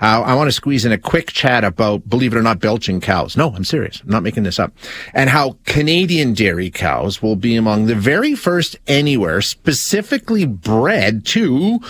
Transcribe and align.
Uh, 0.00 0.22
I 0.22 0.34
want 0.34 0.48
to 0.48 0.52
squeeze 0.52 0.84
in 0.84 0.92
a 0.92 0.98
quick 0.98 1.32
chat 1.32 1.64
about, 1.64 2.08
believe 2.08 2.32
it 2.32 2.38
or 2.38 2.42
not, 2.42 2.60
belching 2.60 3.00
cows. 3.00 3.36
No, 3.36 3.54
I'm 3.54 3.64
serious. 3.64 4.00
I'm 4.00 4.10
not 4.10 4.22
making 4.22 4.42
this 4.42 4.58
up. 4.58 4.72
And 5.12 5.30
how 5.30 5.58
Canadian 5.64 6.34
dairy 6.34 6.70
cows 6.70 7.22
will 7.22 7.36
be 7.36 7.56
among 7.56 7.86
the 7.86 7.94
very 7.94 8.34
first 8.34 8.76
anywhere 8.86 9.40
specifically 9.40 10.46
bred 10.46 11.24
to 11.26 11.80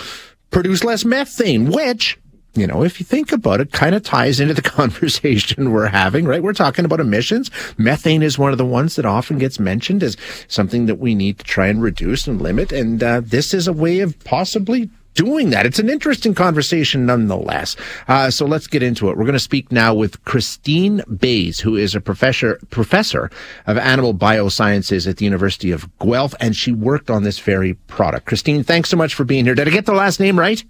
produce 0.51 0.83
less 0.83 1.03
methane, 1.03 1.71
which 1.71 2.17
you 2.55 2.65
know, 2.65 2.83
if 2.83 2.99
you 2.99 3.05
think 3.05 3.31
about 3.31 3.59
it, 3.59 3.73
kind 3.73 3.93
of 3.93 4.03
ties 4.03 4.39
into 4.39 4.53
the 4.53 4.61
conversation 4.79 5.71
we're 5.71 5.87
having, 5.87 6.25
right? 6.25 6.41
We're 6.41 6.53
talking 6.53 6.85
about 6.85 7.01
emissions. 7.01 7.51
Methane 7.77 8.23
is 8.23 8.39
one 8.39 8.53
of 8.53 8.57
the 8.57 8.65
ones 8.65 8.95
that 8.95 9.05
often 9.05 9.37
gets 9.37 9.59
mentioned 9.59 10.01
as 10.01 10.15
something 10.47 10.85
that 10.85 10.95
we 10.95 11.15
need 11.15 11.37
to 11.39 11.43
try 11.43 11.67
and 11.67 11.81
reduce 11.81 12.27
and 12.27 12.41
limit. 12.41 12.71
And 12.71 13.03
uh, 13.03 13.21
this 13.23 13.53
is 13.53 13.67
a 13.67 13.73
way 13.73 13.99
of 13.99 14.17
possibly 14.23 14.89
doing 15.15 15.49
that. 15.49 15.65
It's 15.65 15.79
an 15.79 15.89
interesting 15.89 16.35
conversation 16.35 17.05
nonetheless. 17.05 17.75
Uh, 18.07 18.29
so 18.29 18.45
let's 18.45 18.67
get 18.67 18.83
into 18.83 19.09
it. 19.09 19.17
We're 19.17 19.23
going 19.23 19.33
to 19.33 19.39
speak 19.39 19.71
now 19.71 19.93
with 19.95 20.23
Christine 20.25 21.01
Baes, 21.17 21.59
who 21.59 21.75
is 21.75 21.95
a 21.95 22.01
professor, 22.01 22.59
professor 22.69 23.31
of 23.65 23.77
animal 23.77 24.13
biosciences 24.13 25.09
at 25.09 25.17
the 25.17 25.25
University 25.25 25.71
of 25.71 25.89
Guelph, 25.99 26.35
and 26.39 26.55
she 26.55 26.71
worked 26.71 27.09
on 27.09 27.23
this 27.23 27.39
very 27.39 27.73
product. 27.87 28.27
Christine, 28.27 28.63
thanks 28.63 28.89
so 28.89 28.97
much 28.97 29.15
for 29.15 29.23
being 29.23 29.45
here. 29.45 29.55
Did 29.55 29.67
I 29.67 29.71
get 29.71 29.85
the 29.85 29.93
last 29.93 30.19
name 30.19 30.37
right? 30.37 30.63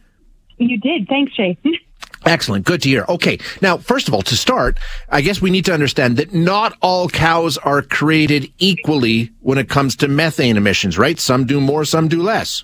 You 0.57 0.79
did. 0.79 1.07
Thanks, 1.09 1.35
Jay. 1.35 1.57
Excellent. 2.25 2.65
Good 2.65 2.81
to 2.83 2.89
hear. 2.89 3.05
Okay. 3.07 3.37
Now, 3.61 3.77
first 3.77 4.07
of 4.07 4.13
all, 4.13 4.23
to 4.23 4.35
start, 4.35 4.79
I 5.09 5.21
guess 5.21 5.41
we 5.41 5.51
need 5.51 5.65
to 5.65 5.73
understand 5.73 6.17
that 6.17 6.33
not 6.33 6.75
all 6.81 7.07
cows 7.07 7.57
are 7.59 7.83
created 7.83 8.51
equally 8.57 9.31
when 9.41 9.59
it 9.59 9.69
comes 9.69 9.95
to 9.97 10.07
methane 10.07 10.57
emissions, 10.57 10.97
right? 10.97 11.19
Some 11.19 11.45
do 11.45 11.61
more, 11.61 11.85
some 11.85 12.07
do 12.07 12.21
less. 12.23 12.63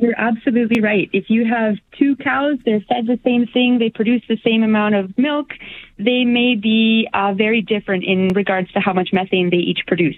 You're 0.00 0.18
absolutely 0.18 0.80
right. 0.80 1.10
If 1.12 1.28
you 1.28 1.44
have 1.44 1.74
two 1.98 2.16
cows, 2.16 2.58
they're 2.64 2.80
fed 2.80 3.06
the 3.06 3.20
same 3.22 3.46
thing, 3.46 3.78
they 3.78 3.90
produce 3.90 4.22
the 4.28 4.38
same 4.42 4.62
amount 4.62 4.94
of 4.94 5.16
milk, 5.18 5.52
they 5.98 6.24
may 6.24 6.54
be 6.54 7.06
uh, 7.12 7.34
very 7.34 7.60
different 7.60 8.04
in 8.04 8.28
regards 8.28 8.72
to 8.72 8.80
how 8.80 8.94
much 8.94 9.10
methane 9.12 9.50
they 9.50 9.58
each 9.58 9.80
produce. 9.86 10.16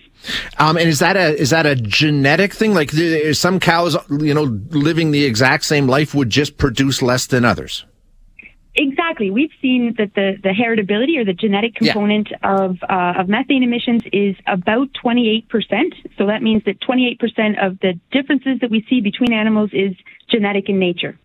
Um, 0.59 0.77
and 0.77 0.89
is 0.89 1.01
that 1.01 1.17
a 1.17 1.35
is 1.37 1.51
that 1.51 1.67
a 1.67 1.75
genetic 1.75 2.55
thing? 2.55 2.75
Like 2.75 2.93
some 3.33 3.59
cows, 3.59 3.97
you 4.09 4.35
know, 4.35 4.45
living 4.71 5.11
the 5.11 5.25
exact 5.25 5.65
same 5.65 5.89
life 5.89 6.15
would 6.15 6.31
just 6.31 6.59
produce 6.59 7.03
less 7.03 7.27
than 7.27 7.45
others. 7.45 7.85
Exactly. 9.03 9.31
We've 9.31 9.51
seen 9.61 9.95
that 9.99 10.15
the, 10.15 10.37
the 10.43 10.51
heritability 10.51 11.19
or 11.19 11.25
the 11.25 11.33
genetic 11.33 11.75
component 11.75 12.29
yeah. 12.31 12.55
of, 12.55 12.79
uh, 12.89 13.21
of 13.21 13.29
methane 13.29 13.63
emissions 13.65 14.03
is 14.13 14.37
about 14.47 14.89
28%. 15.05 15.45
So 16.17 16.27
that 16.27 16.41
means 16.41 16.63
that 16.65 16.81
28% 16.81 17.65
of 17.65 17.81
the 17.81 17.99
differences 18.13 18.61
that 18.61 18.71
we 18.71 18.87
see 18.89 19.01
between 19.01 19.33
animals 19.33 19.71
is 19.73 19.97
genetic 20.31 20.69
in 20.69 20.79
nature. 20.79 21.19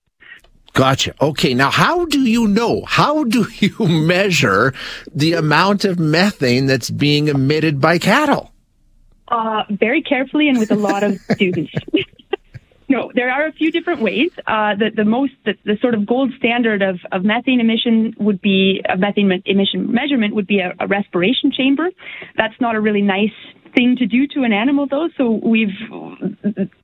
Gotcha. 0.73 1.13
Okay. 1.21 1.53
Now, 1.53 1.69
how 1.69 2.05
do 2.05 2.21
you 2.21 2.47
know? 2.47 2.83
How 2.85 3.23
do 3.23 3.47
you 3.59 3.75
measure 3.79 4.73
the 5.13 5.33
amount 5.33 5.85
of 5.85 5.99
methane 5.99 6.65
that's 6.65 6.89
being 6.89 7.27
emitted 7.27 7.79
by 7.79 7.99
cattle? 7.99 8.51
Uh, 9.27 9.63
very 9.69 10.01
carefully 10.01 10.47
and 10.47 10.57
with 10.57 10.71
a 10.71 10.75
lot 10.75 11.03
of 11.03 11.19
students. 11.31 11.71
There 13.13 13.29
are 13.29 13.47
a 13.47 13.51
few 13.51 13.71
different 13.71 14.01
ways. 14.01 14.31
Uh, 14.45 14.75
the, 14.75 14.89
the 14.95 15.05
most, 15.05 15.33
the, 15.45 15.53
the, 15.65 15.77
sort 15.81 15.93
of 15.93 16.05
gold 16.05 16.31
standard 16.37 16.81
of, 16.81 16.99
of 17.11 17.23
methane 17.23 17.59
emission 17.59 18.15
would 18.19 18.41
be 18.41 18.81
a 18.87 18.97
methane 18.97 19.41
emission 19.45 19.91
measurement 19.91 20.35
would 20.35 20.47
be 20.47 20.59
a, 20.59 20.73
a, 20.79 20.87
respiration 20.87 21.51
chamber. 21.51 21.89
That's 22.35 22.59
not 22.59 22.75
a 22.75 22.81
really 22.81 23.01
nice 23.01 23.37
thing 23.75 23.95
to 23.97 24.05
do 24.05 24.27
to 24.27 24.43
an 24.43 24.53
animal, 24.53 24.87
though. 24.89 25.09
So 25.17 25.39
we've 25.43 25.75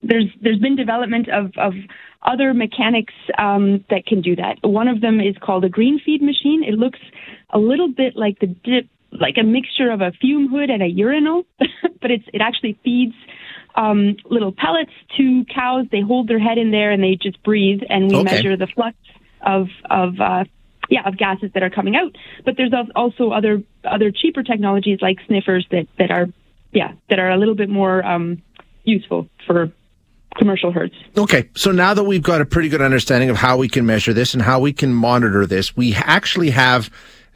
there's 0.02 0.25
there's 0.41 0.59
been 0.59 0.75
development 0.75 1.30
of, 1.30 1.52
of 1.58 1.73
other 2.22 2.53
mechanics 2.53 3.14
um, 3.38 3.84
that 3.89 4.06
can 4.06 4.22
do 4.22 4.36
that. 4.36 4.58
One 4.61 4.88
of 4.88 5.02
them 5.02 5.19
is 5.19 5.36
called 5.41 5.66
a 5.66 5.69
GreenFeed 5.69 6.22
machine. 6.22 6.64
It 6.66 6.75
looks 6.75 7.00
a 7.52 7.59
little 7.59 7.89
bit 7.89 8.16
like 8.16 8.39
the 8.39 8.47
dip, 8.47 8.88
like 9.11 9.36
a 9.39 9.44
mixture 9.44 9.91
of 9.91 10.02
a 10.02 10.11
fume 10.22 10.50
hood 10.50 10.69
and 10.69 10.81
a 10.81 10.88
urinal, 10.88 11.44
but 12.02 12.11
it's 12.11 12.25
it 12.34 12.41
actually 12.41 12.78
feeds 12.84 13.16
um, 13.75 14.16
little 14.29 14.51
pellets 14.51 14.91
to 15.17 15.45
cows. 15.45 15.85
They 15.91 16.01
hold 16.01 16.28
their 16.28 16.39
head 16.39 16.57
in 16.57 16.72
there 16.72 16.91
and 16.91 17.03
they 17.03 17.16
just 17.16 17.41
breathe, 17.44 17.81
and 17.89 18.09
we 18.09 18.17
okay. 18.17 18.23
measure 18.23 18.57
the 18.57 18.67
flux 18.67 18.97
of 19.41 19.67
of 19.89 20.19
uh, 20.19 20.45
yeah 20.89 21.07
of 21.07 21.17
gases 21.17 21.51
that 21.53 21.63
are 21.63 21.69
coming 21.69 21.95
out. 21.95 22.16
But 22.45 22.57
there's 22.57 22.73
also 22.95 23.31
other 23.31 23.63
other 23.83 24.12
cheaper 24.12 24.44
technologies 24.44 25.00
like 25.01 25.19
sniffers 25.28 25.66
that 25.72 25.88
that 25.97 26.12
are 26.12 26.28
yeah 26.72 26.94
that 27.09 27.19
are 27.19 27.31
a 27.31 27.38
little 27.38 27.56
bit 27.56 27.69
more 27.69 28.06
um, 28.06 28.41
useful 28.83 29.28
for 29.45 29.72
commercial 30.35 30.72
herds. 30.72 30.95
Okay, 31.17 31.50
so 31.56 31.72
now 31.72 31.94
that 31.94 32.03
we've 32.03 32.23
got 32.23 32.41
a 32.41 32.45
pretty 32.45 32.69
good 32.69 32.81
understanding 32.81 33.29
of 33.29 33.38
how 33.38 33.57
we 33.57 33.67
can 33.67 33.85
measure 33.85 34.13
this 34.13 34.33
and 34.33 34.41
how 34.41 34.59
we 34.59 34.73
can 34.73 34.94
monitor 34.94 35.45
this, 35.45 35.75
we 35.75 35.94
actually 35.95 36.50
have 36.50 36.89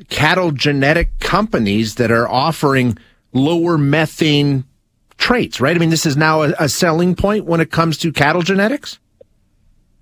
cattle 0.09 0.51
genetic 0.51 1.19
companies 1.19 1.95
that 1.95 2.11
are 2.11 2.27
offering 2.27 2.97
lower 3.33 3.77
methane 3.77 4.63
traits, 5.17 5.59
right? 5.59 5.75
I 5.75 5.79
mean, 5.79 5.89
this 5.89 6.05
is 6.05 6.17
now 6.17 6.43
a, 6.43 6.53
a 6.59 6.69
selling 6.69 7.15
point 7.15 7.45
when 7.45 7.59
it 7.59 7.71
comes 7.71 7.97
to 7.99 8.11
cattle 8.11 8.41
genetics. 8.41 8.99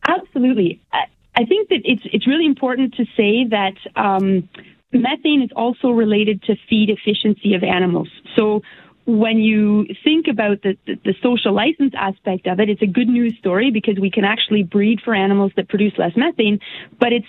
Absolutely. 0.07 0.81
I, 0.93 1.05
I 1.35 1.45
think 1.45 1.69
that 1.69 1.81
it's 1.83 2.03
it's 2.05 2.27
really 2.27 2.45
important 2.45 2.95
to 2.95 3.05
say 3.17 3.45
that 3.49 3.75
um, 3.95 4.47
methane 4.91 5.41
is 5.41 5.49
also 5.55 5.89
related 5.89 6.43
to 6.43 6.55
feed 6.69 6.89
efficiency 6.89 7.53
of 7.55 7.63
animals. 7.63 8.09
So 8.35 8.61
when 9.05 9.37
you 9.37 9.85
think 10.03 10.27
about 10.27 10.63
the, 10.63 10.77
the, 10.87 10.95
the, 11.05 11.13
social 11.21 11.53
license 11.53 11.93
aspect 11.95 12.47
of 12.47 12.59
it, 12.59 12.69
it's 12.69 12.81
a 12.81 12.87
good 12.87 13.07
news 13.07 13.35
story 13.37 13.69
because 13.69 13.99
we 13.99 14.09
can 14.09 14.23
actually 14.23 14.63
breed 14.63 14.99
for 15.03 15.13
animals 15.13 15.51
that 15.57 15.69
produce 15.69 15.93
less 15.97 16.13
methane, 16.15 16.59
but 16.99 17.13
it's 17.13 17.27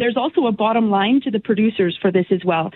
there's 0.00 0.16
also 0.16 0.46
a 0.46 0.52
bottom 0.52 0.90
line 0.90 1.20
to 1.22 1.30
the 1.30 1.40
producers 1.40 1.96
for 2.00 2.10
this 2.10 2.26
as 2.30 2.44
well. 2.44 2.70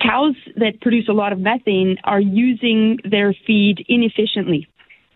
Cows 0.00 0.34
that 0.56 0.80
produce 0.80 1.08
a 1.08 1.12
lot 1.12 1.32
of 1.32 1.38
methane 1.38 1.98
are 2.04 2.20
using 2.20 2.98
their 3.04 3.34
feed 3.46 3.84
inefficiently. 3.88 4.68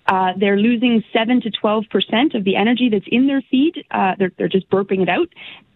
Uh, 0.07 0.33
they're 0.39 0.59
losing 0.59 1.03
7 1.13 1.41
to 1.41 1.51
12 1.51 1.85
percent 1.91 2.35
of 2.35 2.45
the 2.45 2.57
energy 2.57 2.91
that's 2.91 3.07
in 3.09 3.27
their 3.27 3.43
feed. 3.51 3.85
Uh, 3.91 4.13
they're, 4.19 4.33
they're 4.37 4.49
just 4.49 4.69
burping 4.69 5.01
it 5.01 5.09
out. 5.09 5.29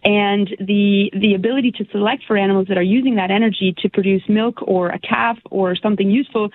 And 0.03 0.47
the, 0.59 1.11
the 1.19 1.33
ability 1.33 1.71
to 1.73 1.85
select 1.91 2.23
for 2.27 2.37
animals 2.37 2.67
that 2.67 2.77
are 2.77 2.83
using 2.83 3.15
that 3.15 3.31
energy 3.31 3.73
to 3.79 3.89
produce 3.89 4.21
milk 4.29 4.55
or 4.61 4.89
a 4.89 4.99
calf 4.99 5.37
or 5.49 5.75
something 5.75 6.09
useful 6.09 6.49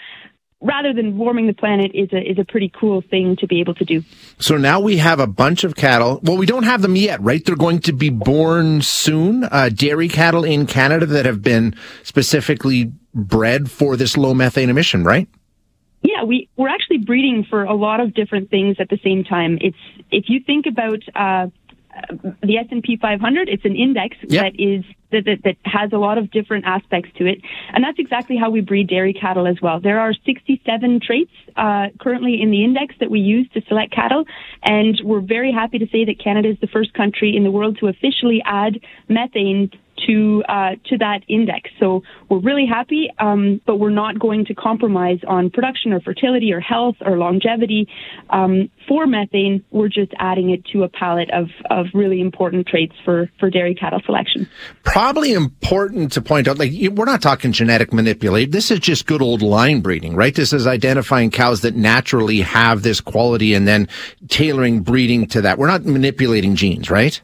rather 0.61 0.93
than 0.93 1.19
warming 1.19 1.47
the 1.47 1.53
planet 1.53 1.91
is 1.95 2.13
a 2.13 2.19
is 2.19 2.39
a 2.39 2.45
pretty 2.45 2.71
cool 2.79 3.03
thing 3.03 3.37
to 3.37 3.47
be 3.47 3.61
able 3.61 3.75
to 3.75 3.85
do. 3.85 4.03
So 4.39 4.57
now 4.57 4.81
we 4.81 4.97
have 4.97 5.21
a 5.21 5.27
bunch 5.27 5.65
of 5.65 5.77
cattle. 5.77 6.21
Well, 6.23 6.37
we 6.37 6.47
don't 6.47 6.65
have 6.65 6.83
them 6.83 6.97
yet, 6.97 7.21
right? 7.21 7.45
They're 7.45 7.57
going 7.57 7.81
to 7.81 7.93
be 7.93 8.11
born 8.11 8.83
soon. 8.83 9.45
Uh, 9.45 9.69
dairy 9.69 10.09
cattle 10.09 10.45
in 10.45 10.67
Canada 10.67 11.07
that 11.07 11.27
have 11.27 11.43
been 11.43 11.75
specifically 12.03 12.93
bred 13.15 13.71
for 13.71 13.97
this 13.97 14.17
low 14.17 14.35
methane 14.35 14.71
emission, 14.71 15.05
right? 15.05 15.29
Yeah, 16.03 16.25
we 16.25 16.49
we're 16.57 16.69
actually 16.69 16.99
breeding 16.99 17.47
for 17.49 17.65
a 17.65 17.75
lot 17.75 18.01
of 18.01 18.15
different 18.15 18.51
things 18.51 18.77
at 18.79 18.89
the 18.89 18.99
same 19.03 19.25
time. 19.25 19.59
It's 19.61 19.77
if 20.11 20.25
you 20.29 20.41
think 20.41 20.67
about 20.67 21.01
uh, 21.15 21.49
the 22.43 22.59
S&P 22.59 22.97
500, 22.97 23.49
it's 23.49 23.65
an 23.65 23.77
index 23.77 24.17
yep. 24.23 24.45
that 24.45 24.61
is 24.61 24.85
that, 25.15 25.25
that, 25.25 25.43
that, 25.45 25.57
has 25.65 25.93
a 25.93 25.97
lot 25.97 26.19
of 26.19 26.31
different 26.31 26.65
aspects 26.67 27.11
to 27.17 27.27
it. 27.27 27.39
And 27.73 27.83
that's 27.83 27.99
exactly 27.99 28.37
how 28.37 28.51
we 28.51 28.61
breed 28.61 28.89
dairy 28.89 29.13
cattle 29.13 29.47
as 29.47 29.57
well. 29.63 29.81
There 29.81 29.99
are 29.99 30.13
67 30.13 31.01
traits 31.01 31.31
uh, 31.57 31.89
currently 32.01 32.41
in 32.41 32.51
the 32.51 32.63
index 32.63 32.95
that 33.01 33.11
we 33.11 33.21
use 33.21 33.49
to 33.55 33.63
select 33.69 33.93
cattle. 33.93 34.25
And 34.63 35.01
we're 35.03 35.21
very 35.21 35.53
happy 35.53 35.79
to 35.79 35.87
say 35.87 36.05
that 36.05 36.23
Canada 36.23 36.51
is 36.51 36.59
the 36.61 36.67
first 36.69 36.93
country 36.95 37.37
in 37.37 37.45
the 37.45 37.51
world 37.51 37.79
to 37.81 37.89
officially 37.89 38.43
add 38.45 38.81
methane 39.09 39.71
to 40.07 40.43
uh, 40.49 40.71
to 40.87 40.99
that 40.99 41.21
index. 41.29 41.71
So 41.81 42.03
we're 42.29 42.41
really 42.41 42.67
happy, 42.67 43.11
um, 43.19 43.61
but 43.67 43.77
we're 43.77 43.91
not 43.91 44.19
going 44.19 44.45
to 44.47 44.55
compromise 44.55 45.19
on 45.27 45.51
production 45.51 45.93
or 45.93 46.01
fertility 46.01 46.53
or 46.53 46.61
health 46.61 46.97
or 47.01 47.19
longevity 47.19 47.89
um, 48.31 48.71
for 48.89 49.07
methane. 49.07 49.65
We're 49.71 49.89
just 49.89 50.13
adding 50.19 50.51
it 50.51 50.65
to 50.73 50.83
a 50.83 50.89
palette 50.89 51.31
of 51.31 51.49
of 51.71 51.87
really 51.95 52.21
important 52.21 52.67
traits 52.67 52.95
for 53.05 53.31
for 53.39 53.51
dairy 53.51 53.75
cattle 53.75 54.01
selection. 54.05 54.49
Probably 54.83 55.33
important 55.33 56.13
to 56.13 56.23
point 56.23 56.49
out, 56.49 56.59
like 56.59 56.73
we're 56.93 57.05
not 57.05 57.23
talking 57.23 57.53
genetic 57.53 57.93
manipulate. 57.93 58.53
This 58.53 58.71
is 58.71 58.81
just 58.81 59.07
good 59.07 59.23
old 59.23 59.43
line 59.43 59.81
breeding, 59.81 60.15
right? 60.15 60.35
This 60.35 60.53
is 60.53 60.67
identifying 60.67 61.31
cows 61.31 61.63
that 61.63 61.75
naturally 61.75 62.41
have 62.41 62.83
this 62.83 63.01
quality 63.01 63.55
and 63.55 63.67
then 63.67 63.89
tailoring 64.29 64.81
breeding 64.81 65.27
to 65.29 65.43
that. 65.43 65.59
We're 65.59 65.69
not 65.69 65.85
manipulating 65.85 66.57
genes, 66.57 66.91
right? 66.91 67.21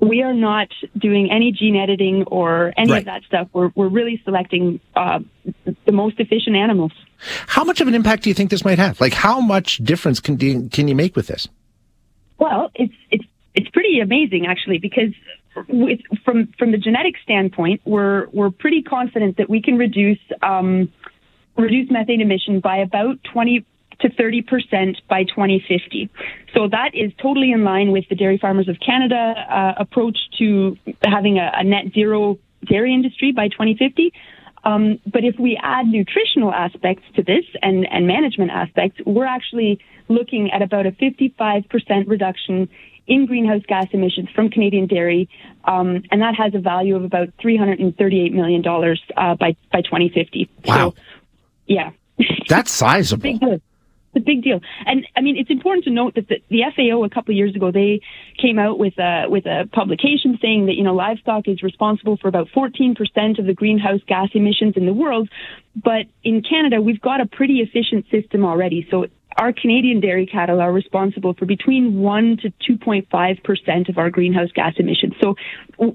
We 0.00 0.22
are 0.22 0.32
not 0.32 0.68
doing 0.96 1.30
any 1.30 1.52
gene 1.52 1.76
editing 1.76 2.24
or 2.24 2.72
any 2.76 2.90
right. 2.90 2.98
of 3.00 3.04
that 3.04 3.22
stuff. 3.24 3.48
We're, 3.52 3.70
we're 3.74 3.88
really 3.88 4.20
selecting 4.24 4.80
uh, 4.96 5.20
the 5.84 5.92
most 5.92 6.18
efficient 6.18 6.56
animals. 6.56 6.92
How 7.46 7.64
much 7.64 7.80
of 7.80 7.88
an 7.88 7.94
impact 7.94 8.22
do 8.22 8.30
you 8.30 8.34
think 8.34 8.50
this 8.50 8.64
might 8.64 8.78
have? 8.78 9.00
Like, 9.00 9.12
how 9.12 9.40
much 9.40 9.76
difference 9.78 10.18
can 10.20 10.36
do, 10.36 10.68
can 10.70 10.88
you 10.88 10.94
make 10.94 11.16
with 11.16 11.26
this? 11.26 11.48
Well, 12.38 12.70
it's 12.74 12.94
it's 13.10 13.24
it's 13.54 13.68
pretty 13.68 14.00
amazing 14.00 14.46
actually 14.46 14.78
because 14.78 15.12
with, 15.68 16.00
from 16.24 16.48
from 16.58 16.72
the 16.72 16.78
genetic 16.78 17.16
standpoint, 17.22 17.82
we're 17.84 18.28
we're 18.32 18.50
pretty 18.50 18.82
confident 18.82 19.36
that 19.36 19.50
we 19.50 19.60
can 19.60 19.76
reduce 19.76 20.18
um, 20.42 20.90
reduce 21.58 21.90
methane 21.90 22.22
emission 22.22 22.60
by 22.60 22.78
about 22.78 23.18
twenty 23.24 23.66
to 24.00 24.08
30% 24.08 24.96
by 25.08 25.24
2050. 25.24 26.08
So 26.54 26.68
that 26.68 26.94
is 26.94 27.12
totally 27.20 27.52
in 27.52 27.64
line 27.64 27.92
with 27.92 28.04
the 28.08 28.14
Dairy 28.14 28.38
Farmers 28.38 28.68
of 28.68 28.76
Canada 28.84 29.34
uh, 29.48 29.74
approach 29.78 30.18
to 30.38 30.76
having 31.04 31.38
a, 31.38 31.50
a, 31.54 31.64
net 31.64 31.92
zero 31.94 32.38
dairy 32.64 32.94
industry 32.94 33.32
by 33.32 33.48
2050. 33.48 34.12
Um, 34.64 34.98
but 35.06 35.24
if 35.24 35.38
we 35.38 35.58
add 35.62 35.86
nutritional 35.86 36.52
aspects 36.52 37.04
to 37.16 37.22
this 37.22 37.44
and, 37.62 37.86
and 37.90 38.06
management 38.06 38.50
aspects, 38.50 39.00
we're 39.06 39.24
actually 39.24 39.80
looking 40.08 40.50
at 40.50 40.60
about 40.60 40.86
a 40.86 40.92
55% 40.92 42.08
reduction 42.08 42.68
in 43.06 43.26
greenhouse 43.26 43.62
gas 43.66 43.86
emissions 43.92 44.28
from 44.34 44.50
Canadian 44.50 44.86
dairy, 44.86 45.28
um, 45.64 46.02
and 46.10 46.20
that 46.22 46.34
has 46.36 46.54
a 46.54 46.58
value 46.58 46.94
of 46.94 47.04
about 47.04 47.28
$338 47.38 48.32
million 48.32 48.64
uh, 49.16 49.34
by, 49.34 49.56
by 49.72 49.80
2050. 49.82 50.48
Wow. 50.64 50.90
So, 50.90 50.94
yeah. 51.66 51.90
That's 52.48 52.70
sizable. 52.70 53.60
It's 54.12 54.22
a 54.22 54.24
big 54.24 54.42
deal. 54.42 54.60
And 54.86 55.06
I 55.16 55.20
mean, 55.20 55.36
it's 55.36 55.50
important 55.50 55.84
to 55.84 55.90
note 55.90 56.14
that 56.16 56.28
the, 56.28 56.42
the 56.48 56.62
FAO 56.74 57.04
a 57.04 57.10
couple 57.10 57.32
of 57.32 57.36
years 57.36 57.54
ago, 57.54 57.70
they 57.70 58.00
came 58.40 58.58
out 58.58 58.78
with 58.78 58.98
a, 58.98 59.26
with 59.28 59.46
a 59.46 59.68
publication 59.72 60.38
saying 60.42 60.66
that, 60.66 60.74
you 60.74 60.82
know, 60.82 60.94
livestock 60.94 61.46
is 61.46 61.62
responsible 61.62 62.16
for 62.16 62.28
about 62.28 62.48
14% 62.54 63.38
of 63.38 63.46
the 63.46 63.54
greenhouse 63.54 64.00
gas 64.06 64.28
emissions 64.34 64.74
in 64.76 64.86
the 64.86 64.92
world. 64.92 65.28
But 65.76 66.06
in 66.24 66.42
Canada, 66.42 66.80
we've 66.80 67.00
got 67.00 67.20
a 67.20 67.26
pretty 67.26 67.60
efficient 67.60 68.06
system 68.10 68.44
already. 68.44 68.86
So 68.90 69.06
our 69.36 69.52
Canadian 69.52 70.00
dairy 70.00 70.26
cattle 70.26 70.60
are 70.60 70.72
responsible 70.72 71.34
for 71.34 71.46
between 71.46 72.00
1 72.00 72.38
to 72.42 72.76
2.5% 72.78 73.88
of 73.88 73.98
our 73.98 74.10
greenhouse 74.10 74.50
gas 74.52 74.74
emissions. 74.76 75.14
So 75.20 75.36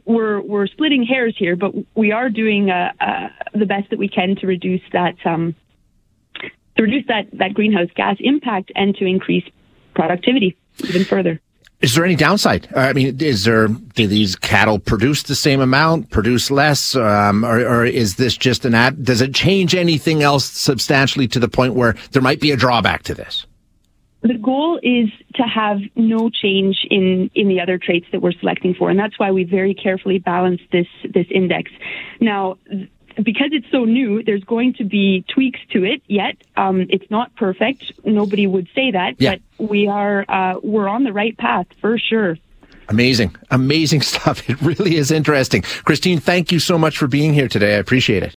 we're, 0.05 0.41
we're 0.41 0.67
splitting 0.67 1.03
hairs 1.03 1.35
here, 1.37 1.55
but 1.55 1.73
we 1.95 2.11
are 2.11 2.29
doing 2.29 2.69
uh, 2.69 2.91
uh, 2.99 3.27
the 3.53 3.65
best 3.65 3.89
that 3.89 3.99
we 3.99 4.07
can 4.07 4.35
to 4.37 4.47
reduce 4.47 4.81
that, 4.93 5.15
um, 5.25 5.53
to 6.75 6.83
reduce 6.83 7.05
that, 7.07 7.27
that 7.33 7.53
greenhouse 7.53 7.89
gas 7.95 8.17
impact 8.19 8.71
and 8.75 8.95
to 8.95 9.05
increase 9.05 9.43
productivity 9.93 10.57
even 10.83 11.05
further. 11.05 11.39
Is 11.81 11.93
there 11.93 12.05
any 12.05 12.15
downside? 12.15 12.67
I 12.75 12.93
mean, 12.93 13.21
is 13.21 13.43
there, 13.43 13.67
do 13.67 14.07
these 14.07 14.35
cattle 14.35 14.79
produce 14.79 15.23
the 15.23 15.35
same 15.35 15.59
amount, 15.59 16.09
produce 16.09 16.49
less, 16.49 16.95
um, 16.95 17.45
or, 17.45 17.59
or, 17.59 17.85
is 17.85 18.15
this 18.15 18.35
just 18.37 18.65
an 18.65 18.73
ad? 18.73 19.03
Does 19.03 19.21
it 19.21 19.35
change 19.35 19.75
anything 19.75 20.23
else 20.23 20.45
substantially 20.45 21.27
to 21.27 21.39
the 21.39 21.49
point 21.49 21.73
where 21.73 21.95
there 22.11 22.21
might 22.21 22.39
be 22.39 22.51
a 22.51 22.57
drawback 22.57 23.03
to 23.03 23.13
this? 23.13 23.45
The 24.21 24.37
goal 24.39 24.79
is 24.81 25.09
to 25.35 25.43
have 25.43 25.77
no 25.95 26.31
change 26.31 26.87
in, 26.89 27.29
in 27.35 27.47
the 27.49 27.59
other 27.59 27.77
traits 27.77 28.07
that 28.11 28.21
we're 28.21 28.31
selecting 28.31 28.73
for, 28.73 28.89
and 28.89 28.97
that's 28.97 29.19
why 29.19 29.31
we 29.31 29.43
very 29.43 29.75
carefully 29.75 30.17
balance 30.17 30.61
this 30.71 30.87
this 31.13 31.27
index. 31.29 31.69
Now, 32.19 32.57
because 33.23 33.49
it's 33.51 33.69
so 33.71 33.85
new, 33.85 34.23
there's 34.23 34.43
going 34.43 34.73
to 34.75 34.83
be 34.83 35.23
tweaks 35.27 35.59
to 35.71 35.83
it 35.83 36.01
yet. 36.07 36.35
Um, 36.55 36.85
it's 36.89 37.09
not 37.09 37.35
perfect. 37.35 37.91
Nobody 38.03 38.47
would 38.47 38.67
say 38.75 38.91
that, 38.91 39.15
yeah. 39.19 39.35
but 39.57 39.69
we 39.69 39.87
are 39.87 40.25
uh, 40.27 40.59
we're 40.61 40.87
on 40.87 41.03
the 41.03 41.13
right 41.13 41.37
path 41.37 41.67
for 41.81 41.97
sure. 41.97 42.37
Amazing, 42.87 43.35
amazing 43.51 44.01
stuff. 44.13 44.47
It 44.49 44.61
really 44.61 44.95
is 44.95 45.11
interesting. 45.11 45.61
Christine, 45.61 46.19
thank 46.19 46.51
you 46.51 46.59
so 46.59 46.77
much 46.77 46.97
for 46.97 47.07
being 47.07 47.33
here 47.33 47.47
today. 47.47 47.75
I 47.75 47.79
appreciate 47.79 48.23
it. 48.23 48.33